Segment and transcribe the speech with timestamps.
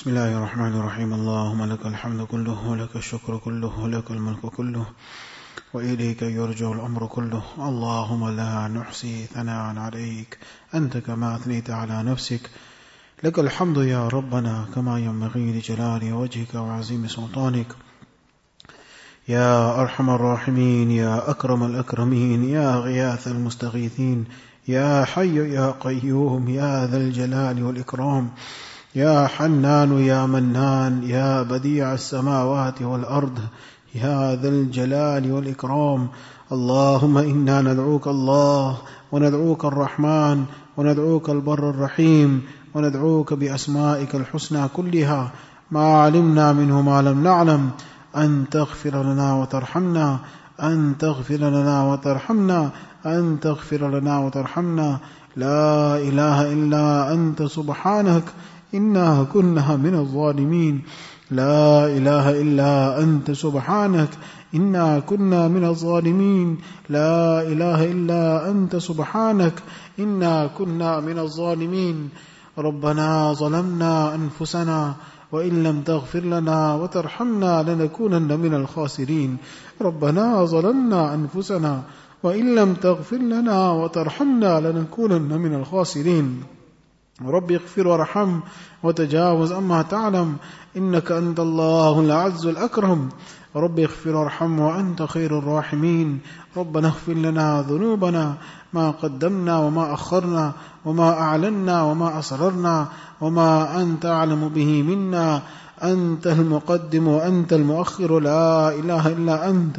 [0.00, 4.86] بسم الله الرحمن الرحيم اللهم لك الحمد كله ولك الشكر كله ولك الملك كله
[5.74, 10.38] وإليك يرجع الأمر كله اللهم لا نحصي ثناء عليك
[10.74, 12.50] أنت كما أثنيت على نفسك
[13.24, 17.70] لك الحمد يا ربنا كما ينبغي لجلال وجهك وعظيم سلطانك
[19.28, 24.24] يا أرحم الراحمين يا أكرم الأكرمين يا غياث المستغيثين
[24.68, 28.30] يا حي يا قيوم يا ذا الجلال والإكرام
[28.94, 33.38] يا حنان يا منان يا بديع السماوات والأرض
[33.94, 36.08] يا ذا الجلال والإكرام.
[36.52, 38.78] اللهم إنا ندعوك الله
[39.12, 40.44] وندعوك الرحمن
[40.76, 42.42] وندعوك البر الرحيم
[42.74, 45.30] وندعوك بأسمائك الحسنى كلها.
[45.70, 47.70] ما علمنا منه ما لم نعلم.
[48.16, 50.18] أن تغفر لنا وترحمنا
[50.62, 52.70] أن تغفر لنا وترحمنا
[53.06, 54.98] أن تغفر لنا وترحمنا.
[55.36, 58.24] لا إله إلا أنت سبحانك.
[58.74, 60.82] إنا كنا من الظالمين.
[61.30, 64.08] لا إله إلا أنت سبحانك.
[64.54, 66.58] إنا كنا من الظالمين.
[66.88, 69.54] لا إله إلا أنت سبحانك.
[69.98, 72.08] إنا كنا من الظالمين.
[72.58, 74.94] ربنا ظلمنا أنفسنا
[75.32, 79.36] وإن لم تغفر لنا وترحمنا لنكونن من الخاسرين.
[79.82, 81.82] ربنا ظلمنا أنفسنا
[82.22, 86.59] وإن لم تغفر لنا وترحمنا لنكونن من الخاسرين.
[87.26, 88.40] رب اغفر وارحم
[88.82, 90.36] وتجاوز أما تعلم
[90.76, 93.08] إنك أنت الله الأعز الأكرم.
[93.56, 96.18] رب اغفر وارحم وأنت خير الراحمين.
[96.56, 98.34] ربنا اغفر لنا ذنوبنا
[98.72, 100.52] ما قدمنا وما أخرنا
[100.84, 102.86] وما أعلنا وما أسررنا
[103.20, 105.42] وما أنت أعلم به منا.
[105.82, 109.76] أنت المقدم وأنت المؤخر لا إله إلا أنت.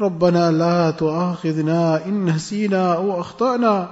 [0.00, 3.88] ربنا لا تؤاخذنا إن نسينا أو أخطأنا.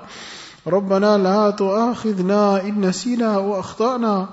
[0.69, 4.27] ربنا لا تؤاخذنا إن نسينا وأخطأنا.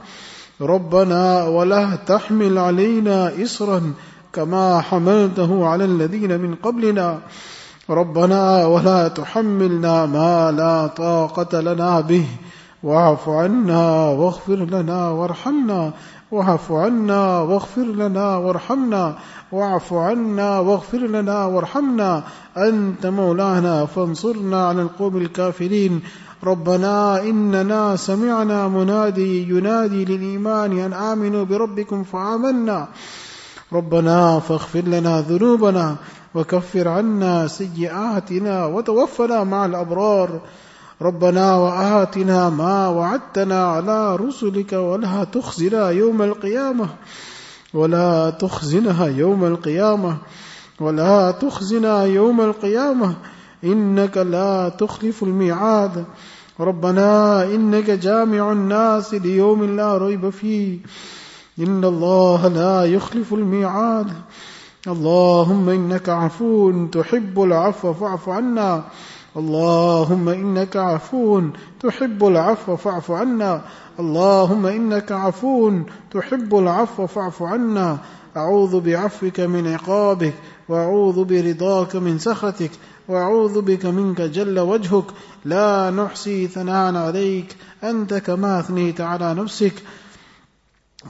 [0.62, 3.94] ربنا ولا تحمل علينا إصرا
[4.34, 7.20] كما حملته على الذين من قبلنا.
[7.90, 12.26] ربنا ولا تحملنا ما لا طاقة لنا به.
[12.84, 15.92] واعف عنا واغفر لنا وارحمنا.
[16.32, 19.16] واعف عنا واغفر لنا وارحمنا.
[19.52, 22.24] واعف عنا واغفر لنا وارحمنا.
[22.58, 26.02] أنت مولانا فانصرنا على القوم الكافرين.
[26.44, 32.88] ربنا إننا سمعنا منادي ينادي للإيمان أن آمنوا بربكم فآمنا.
[33.74, 35.96] ربنا فاغفر لنا ذنوبنا
[36.36, 40.42] وكفر عنا سيئاتنا وتوفنا مع الأبرار.
[41.02, 46.90] ربنا وآتنا ما وعدتنا على رسلك ولا تخزنا يوم القيامة.
[47.74, 50.18] ولا تخزنها يوم القيامة.
[50.80, 53.16] ولا تخزنا يوم القيامة.
[53.64, 56.06] إنك لا تخلف الميعاد.
[56.60, 60.80] ربنا إنك جامع الناس ليوم لا ريب فيه.
[61.60, 64.08] إن الله لا يخلف الميعاد.
[64.88, 68.84] اللهم إنك عفو تحب العفو فاعف عنا.
[69.38, 71.42] اللهم إنك عفو
[71.80, 73.62] تحب العفو فاعف عنا.
[74.00, 75.72] اللهم إنك عفو
[76.12, 77.98] تحب العفو فاعف عنا.
[78.38, 80.34] أعوذ بعفوك من عقابك
[80.70, 82.72] وأعوذ برضاك من سخطك.
[83.08, 85.06] وأعوذ بك منك جل وجهك.
[85.46, 87.56] لا نحصي ثناء عليك.
[87.84, 89.74] أنت كما أثنيت على نفسك.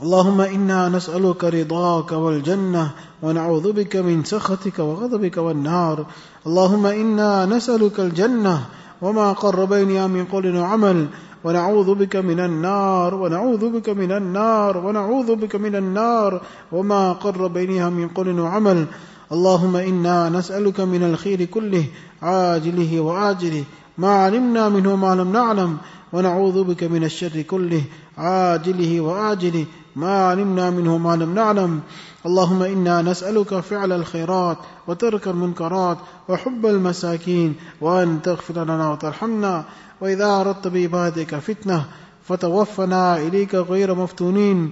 [0.04, 2.92] اللهم إنا نسألك رضاك والجنة
[3.24, 6.06] ونعوذ بك من سخطك وغضبك والنار.
[6.48, 8.66] اللهم إنا نسألك الجنة
[9.02, 11.08] وما قرب إليها من قول وعمل.
[11.44, 13.16] ونعوذ بك من النار.
[13.16, 14.78] ونعوذ بك من النار.
[14.78, 16.42] ونعوذ بك من النار.
[16.72, 18.86] وما قرب إليها من قول وعمل.
[19.32, 21.86] اللهم إنا نسألك من الخير كله
[22.22, 23.64] عاجله وآجله
[23.98, 25.78] ما علمنا منه ما لم نعلم
[26.14, 27.82] ونعوذ بك من الشر كله
[28.18, 29.66] عاجله وآجله
[29.96, 31.82] ما علمنا منه ما لم نعلم.
[32.26, 35.98] اللهم إنا نسألك فعل الخيرات وترك المنكرات
[36.30, 39.64] وحب المساكين وأن تغفر لنا وترحمنا.
[40.02, 41.86] وإذا أردت بعبادك فتنة
[42.24, 44.70] فتوفنا إليك غير مفتونين.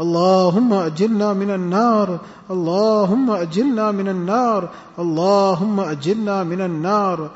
[0.00, 4.68] اللهم أجلنا من النار اللهم أجلنا من النار
[4.98, 7.30] اللهم أجلنا من النار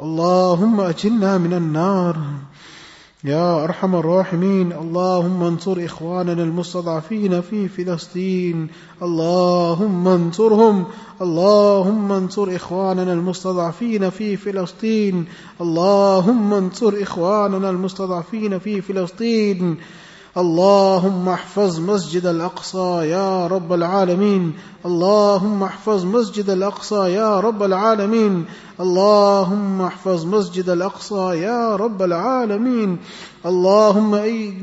[0.00, 2.16] اللهم أجلنا من النار.
[3.24, 8.68] يا أرحم الراحمين اللهم انصر إخواننا المستضعفين في فلسطين
[9.02, 10.84] اللهم انصرهم
[11.22, 15.24] اللهم انصر إخواننا المستضعفين في فلسطين
[15.60, 19.76] اللهم انصر إخواننا المستضعفين في فلسطين.
[20.38, 24.52] اللهم احفظ مسجد الأقصى يا رب العالمين.
[24.86, 28.44] اللهم احفظ مسجد الأقصى يا رب العالمين.
[28.80, 32.96] اللهم احفظ مسجد الأقصى يا رب العالمين.
[33.46, 34.54] اللهم أي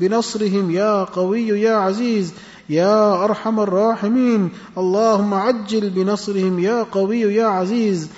[0.00, 2.32] بنصرهم يا قوي يا عزيز
[2.68, 4.48] يا أرحم الراحمين.
[4.78, 8.08] اللهم عجل بنصرهم يا قوي يا عزيز.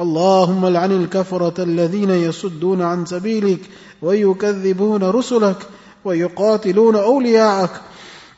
[0.00, 3.60] اللهم لعن الكفرة الذين يصدون عن سبيلك
[4.02, 5.66] ويكذبون رسلك.
[6.04, 7.70] ويقاتلون أولياءك.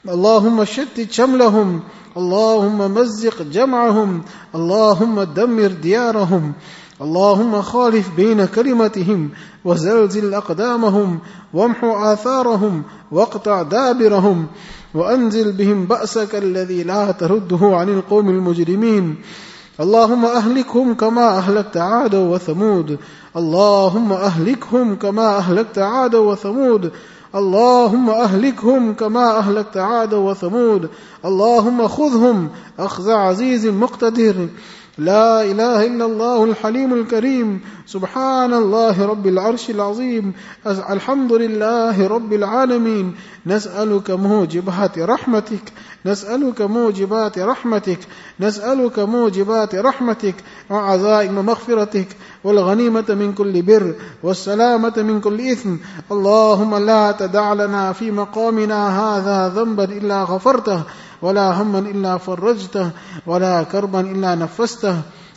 [0.08, 1.80] اللهم شتت شملهم.
[2.16, 4.22] اللهم مزق جمعهم.
[4.54, 6.52] اللهم دمر ديارهم.
[7.02, 9.30] اللهم خالف بين كلمتهم
[9.64, 11.18] وزلزل أقدامهم.
[11.54, 12.82] وامحو آثارهم.
[13.12, 14.46] واقطع دابرهم.
[14.94, 19.16] وأنزل بهم بأسك الذي لا ترده عن القوم المجرمين.
[19.80, 22.98] اللهم أهلكهم كما أهلكت عاد وثمود.
[23.36, 26.92] اللهم أهلكهم كما أهلكت عاد وثمود.
[27.34, 30.88] اللهم أهلكهم كما أهلكت عاد وثمود.
[31.24, 32.48] اللهم خذهم.
[32.78, 34.48] أخذ عزيز مقتدر.
[34.98, 37.60] لا إله إلا الله الحليم الكريم.
[37.86, 40.32] سبحان الله رب العرش العظيم.
[40.66, 43.14] الحمد لله رب العالمين.
[43.46, 45.72] نسألك موجبات رحمتك.
[46.06, 47.98] نسألك موجبات رحمتك.
[48.40, 50.34] نسألك موجبات رحمتك.
[50.70, 52.08] وعزائم مغفرتك.
[52.44, 53.94] والغنيمة من كل بر.
[54.22, 55.76] والسلامة من كل إثم.
[56.12, 60.82] اللهم لا تدع لنا في مقامنا هذا ذنبا إلا غفرته.
[61.22, 62.90] ولا هما إلا فرجته
[63.26, 64.96] ولا كربا إلا نفسته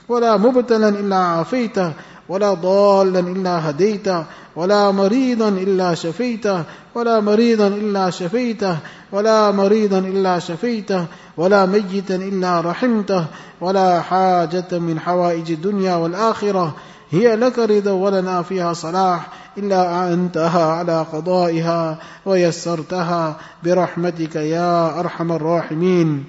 [0.09, 1.93] ولا مبتلا إلا عافيته
[2.29, 4.23] ولا ضالا إلا هديته
[4.55, 6.63] ولا مريضا إلا شفيته
[6.95, 8.77] ولا مريضا إلا شفيته
[9.11, 11.05] ولا مريضا إلا شفيته
[11.37, 13.25] ولا ميتا إلا رحمته
[13.61, 16.75] ولا حاجة من حوائج الدنيا والآخرة.
[17.15, 26.23] هي لك رضا ولنا فيها صلاح إلا أنتها على قضائها ويسرتها برحمتك يا أرحم الراحمين.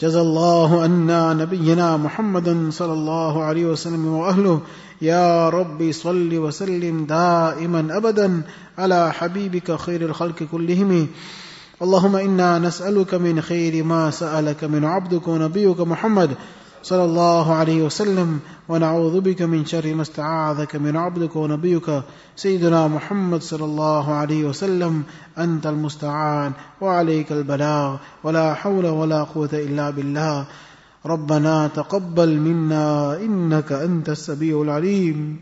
[0.00, 4.60] جزى الله أنا نبينا محمدا صلى الله عليه وسلم وأهله.
[5.02, 8.42] يا رب صل وسلم دائما أبدا
[8.78, 11.08] على حبيبك خير الخلق كلهم.
[11.82, 16.30] اللهم إنا نسألك من خير ما سألك من عبدك ونبيك محمد.
[16.82, 22.02] صلى الله عليه وسلم ونعوذ بك من شر ما استعاذك من عبدك ونبيك
[22.36, 25.02] سيدنا محمد صلى الله عليه وسلم
[25.38, 30.44] أنت المستعان وعليك البلاغ ولا حول ولا قوة إلا بالله.
[31.06, 35.40] ربنا تقبل منا إنك أنت السميع العليم.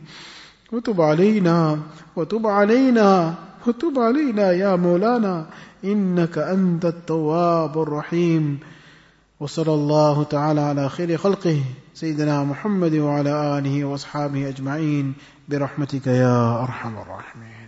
[0.72, 1.78] وتب علينا
[2.16, 3.34] وتب علينا
[3.66, 5.46] وتب علينا يا مولانا
[5.84, 8.58] إنك أنت التواب الرحيم.
[9.40, 11.60] وصلى الله تعالى على خير خلقه
[11.94, 15.14] سيدنا محمد وعلى آله وأصحابه أجمعين
[15.48, 17.63] برحمتك يا أرحم الراحمين.